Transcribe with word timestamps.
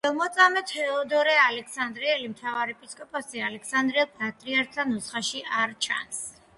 მღვდელმოწამე 0.03 0.61
თეოდორე 0.69 1.35
ალექსანდრიელი 1.41 2.31
მთავარეპისკოპოსი 2.33 3.45
ალექსანდრიელ 3.51 4.11
პატრიარქთა 4.19 4.91
ნუსხაში 4.97 5.49
არ 5.63 5.81
ჩანს. 5.89 6.25